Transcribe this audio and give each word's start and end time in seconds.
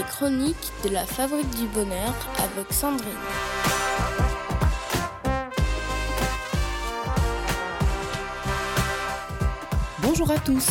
chronique 0.00 0.56
de 0.84 0.88
la 0.88 1.04
Fabrique 1.04 1.50
du 1.50 1.66
Bonheur 1.66 2.14
avec 2.38 2.72
Sandrine. 2.72 3.12
Bonjour 10.02 10.30
à 10.30 10.38
tous. 10.38 10.66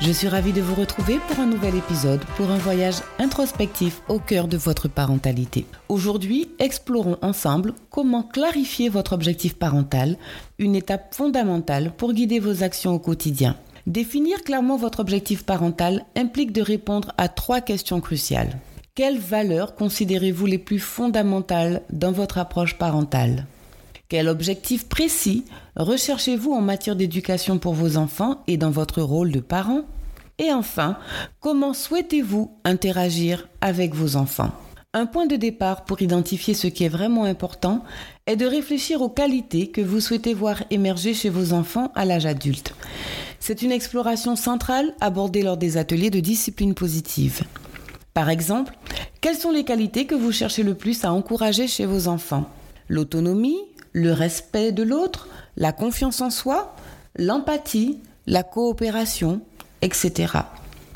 Je 0.00 0.10
suis 0.10 0.28
ravie 0.28 0.52
de 0.52 0.60
vous 0.60 0.74
retrouver 0.74 1.18
pour 1.28 1.40
un 1.40 1.46
nouvel 1.46 1.76
épisode, 1.76 2.24
pour 2.36 2.50
un 2.50 2.58
voyage 2.58 2.96
introspectif 3.18 4.02
au 4.08 4.18
cœur 4.18 4.48
de 4.48 4.56
votre 4.56 4.88
parentalité. 4.88 5.66
Aujourd'hui, 5.88 6.50
explorons 6.58 7.18
ensemble 7.22 7.74
comment 7.90 8.22
clarifier 8.22 8.88
votre 8.88 9.12
objectif 9.12 9.54
parental, 9.54 10.16
une 10.58 10.74
étape 10.74 11.14
fondamentale 11.14 11.92
pour 11.96 12.12
guider 12.12 12.40
vos 12.40 12.62
actions 12.62 12.94
au 12.94 12.98
quotidien. 12.98 13.56
Définir 13.86 14.42
clairement 14.44 14.78
votre 14.78 15.00
objectif 15.00 15.44
parental 15.44 16.06
implique 16.16 16.52
de 16.52 16.62
répondre 16.62 17.12
à 17.18 17.28
trois 17.28 17.60
questions 17.60 18.00
cruciales. 18.00 18.58
Quelles 18.94 19.18
valeurs 19.18 19.74
considérez-vous 19.74 20.46
les 20.46 20.58
plus 20.58 20.78
fondamentales 20.78 21.82
dans 21.92 22.12
votre 22.12 22.38
approche 22.38 22.78
parentale? 22.78 23.46
Quel 24.08 24.28
objectif 24.28 24.88
précis 24.88 25.44
recherchez-vous 25.76 26.52
en 26.52 26.62
matière 26.62 26.96
d'éducation 26.96 27.58
pour 27.58 27.74
vos 27.74 27.96
enfants 27.98 28.42
et 28.46 28.56
dans 28.56 28.70
votre 28.70 29.02
rôle 29.02 29.32
de 29.32 29.40
parent? 29.40 29.82
Et 30.38 30.52
enfin, 30.52 30.96
comment 31.40 31.74
souhaitez-vous 31.74 32.50
interagir 32.64 33.48
avec 33.60 33.94
vos 33.94 34.16
enfants? 34.16 34.52
Un 34.94 35.06
point 35.06 35.26
de 35.26 35.34
départ 35.34 35.84
pour 35.84 36.00
identifier 36.02 36.54
ce 36.54 36.68
qui 36.68 36.84
est 36.84 36.88
vraiment 36.88 37.24
important 37.24 37.82
est 38.26 38.36
de 38.36 38.46
réfléchir 38.46 39.02
aux 39.02 39.08
qualités 39.08 39.66
que 39.66 39.80
vous 39.80 39.98
souhaitez 39.98 40.34
voir 40.34 40.62
émerger 40.70 41.14
chez 41.14 41.28
vos 41.28 41.52
enfants 41.52 41.90
à 41.96 42.04
l'âge 42.04 42.26
adulte. 42.26 42.74
C'est 43.40 43.62
une 43.62 43.72
exploration 43.72 44.36
centrale 44.36 44.94
abordée 45.00 45.42
lors 45.42 45.56
des 45.56 45.76
ateliers 45.76 46.10
de 46.10 46.20
discipline 46.20 46.74
positive. 46.74 47.42
Par 48.14 48.30
exemple, 48.30 48.78
quelles 49.20 49.36
sont 49.36 49.50
les 49.50 49.64
qualités 49.64 50.06
que 50.06 50.14
vous 50.14 50.30
cherchez 50.30 50.62
le 50.62 50.74
plus 50.74 51.04
à 51.04 51.12
encourager 51.12 51.66
chez 51.66 51.86
vos 51.86 52.06
enfants? 52.06 52.48
L'autonomie, 52.88 53.58
le 53.92 54.12
respect 54.12 54.70
de 54.70 54.84
l'autre, 54.84 55.28
la 55.56 55.72
confiance 55.72 56.20
en 56.20 56.30
soi, 56.30 56.76
l'empathie, 57.16 57.98
la 58.28 58.44
coopération, 58.44 59.40
etc. 59.82 60.34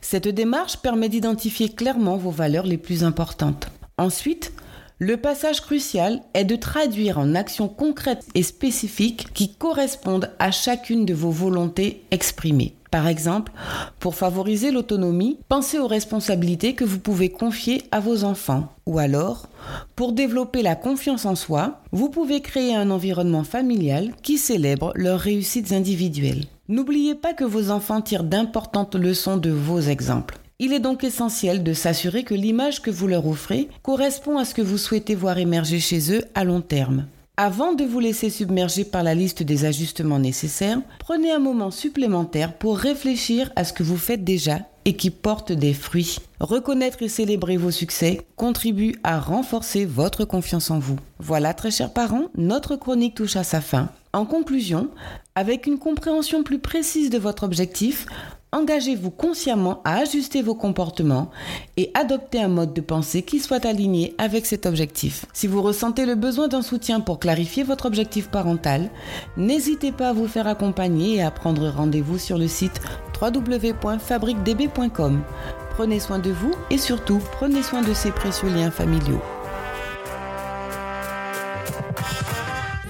Cette 0.00 0.28
démarche 0.28 0.78
permet 0.78 1.10
d'identifier 1.10 1.68
clairement 1.68 2.16
vos 2.16 2.30
valeurs 2.30 2.66
les 2.66 2.78
plus 2.78 3.04
importantes. 3.04 3.68
Ensuite, 4.02 4.52
le 4.98 5.16
passage 5.16 5.60
crucial 5.60 6.22
est 6.34 6.44
de 6.44 6.56
traduire 6.56 7.20
en 7.20 7.36
actions 7.36 7.68
concrètes 7.68 8.26
et 8.34 8.42
spécifiques 8.42 9.32
qui 9.32 9.54
correspondent 9.54 10.32
à 10.40 10.50
chacune 10.50 11.06
de 11.06 11.14
vos 11.14 11.30
volontés 11.30 12.02
exprimées. 12.10 12.74
Par 12.90 13.06
exemple, 13.06 13.52
pour 14.00 14.16
favoriser 14.16 14.72
l'autonomie, 14.72 15.38
pensez 15.48 15.78
aux 15.78 15.86
responsabilités 15.86 16.74
que 16.74 16.84
vous 16.84 16.98
pouvez 16.98 17.28
confier 17.28 17.84
à 17.92 18.00
vos 18.00 18.24
enfants. 18.24 18.72
Ou 18.86 18.98
alors, 18.98 19.46
pour 19.94 20.12
développer 20.12 20.62
la 20.62 20.74
confiance 20.74 21.24
en 21.24 21.36
soi, 21.36 21.80
vous 21.92 22.08
pouvez 22.08 22.40
créer 22.40 22.74
un 22.74 22.90
environnement 22.90 23.44
familial 23.44 24.10
qui 24.24 24.36
célèbre 24.36 24.90
leurs 24.96 25.20
réussites 25.20 25.70
individuelles. 25.70 26.46
N'oubliez 26.68 27.14
pas 27.14 27.34
que 27.34 27.44
vos 27.44 27.70
enfants 27.70 28.00
tirent 28.00 28.24
d'importantes 28.24 28.96
leçons 28.96 29.36
de 29.36 29.50
vos 29.50 29.80
exemples. 29.80 30.41
Il 30.58 30.72
est 30.72 30.80
donc 30.80 31.02
essentiel 31.02 31.62
de 31.62 31.72
s'assurer 31.72 32.22
que 32.22 32.34
l'image 32.34 32.82
que 32.82 32.90
vous 32.90 33.08
leur 33.08 33.26
offrez 33.26 33.68
correspond 33.82 34.38
à 34.38 34.44
ce 34.44 34.54
que 34.54 34.62
vous 34.62 34.78
souhaitez 34.78 35.14
voir 35.14 35.38
émerger 35.38 35.80
chez 35.80 36.12
eux 36.14 36.22
à 36.34 36.44
long 36.44 36.60
terme. 36.60 37.06
Avant 37.38 37.72
de 37.72 37.84
vous 37.84 37.98
laisser 37.98 38.28
submerger 38.28 38.84
par 38.84 39.02
la 39.02 39.14
liste 39.14 39.42
des 39.42 39.64
ajustements 39.64 40.18
nécessaires, 40.18 40.78
prenez 40.98 41.32
un 41.32 41.38
moment 41.38 41.70
supplémentaire 41.70 42.52
pour 42.52 42.76
réfléchir 42.76 43.50
à 43.56 43.64
ce 43.64 43.72
que 43.72 43.82
vous 43.82 43.96
faites 43.96 44.22
déjà 44.22 44.60
et 44.84 44.96
qui 44.96 45.10
porte 45.10 45.50
des 45.50 45.72
fruits. 45.72 46.18
Reconnaître 46.40 47.02
et 47.02 47.08
célébrer 47.08 47.56
vos 47.56 47.70
succès 47.70 48.20
contribue 48.36 48.96
à 49.02 49.18
renforcer 49.18 49.86
votre 49.86 50.24
confiance 50.26 50.70
en 50.70 50.78
vous. 50.78 50.98
Voilà, 51.18 51.54
très 51.54 51.70
chers 51.70 51.92
parents, 51.92 52.26
notre 52.36 52.76
chronique 52.76 53.14
touche 53.14 53.36
à 53.36 53.44
sa 53.44 53.60
fin. 53.60 53.88
En 54.12 54.26
conclusion, 54.26 54.90
avec 55.34 55.66
une 55.66 55.78
compréhension 55.78 56.42
plus 56.42 56.58
précise 56.58 57.08
de 57.08 57.18
votre 57.18 57.44
objectif, 57.44 58.06
engagez-vous 58.52 59.10
consciemment 59.10 59.80
à 59.84 59.96
ajuster 59.96 60.42
vos 60.42 60.54
comportements 60.54 61.30
et 61.76 61.90
adopter 61.94 62.40
un 62.40 62.48
mode 62.48 62.74
de 62.74 62.82
pensée 62.82 63.22
qui 63.22 63.40
soit 63.40 63.64
aligné 63.64 64.14
avec 64.18 64.46
cet 64.46 64.66
objectif. 64.66 65.24
Si 65.32 65.46
vous 65.46 65.62
ressentez 65.62 66.04
le 66.04 66.14
besoin 66.14 66.48
d'un 66.48 66.62
soutien 66.62 67.00
pour 67.00 67.18
clarifier 67.18 67.64
votre 67.64 67.86
objectif 67.86 68.28
parental, 68.28 68.90
n'hésitez 69.38 69.90
pas 69.90 70.10
à 70.10 70.12
vous 70.12 70.28
faire 70.28 70.46
accompagner 70.46 71.16
et 71.16 71.22
à 71.22 71.30
prendre 71.30 71.66
rendez-vous 71.68 72.18
sur 72.18 72.36
le 72.36 72.46
site 72.46 72.82
www.fabriquedb.com. 73.20 75.22
Prenez 75.70 76.00
soin 76.00 76.18
de 76.18 76.30
vous 76.30 76.52
et 76.70 76.76
surtout 76.76 77.20
prenez 77.32 77.62
soin 77.62 77.80
de 77.80 77.94
ces 77.94 78.12
précieux 78.12 78.50
liens 78.50 78.70
familiaux. 78.70 79.22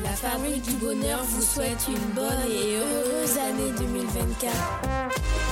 La 0.03 0.11
Fabrique 0.11 0.62
du 0.62 0.75
Bonheur 0.75 1.22
vous 1.22 1.43
souhaite 1.43 1.87
une 1.89 2.15
bonne 2.15 2.51
et 2.51 2.77
heureuse 2.77 3.39
année 3.39 3.72
2024. 3.78 5.52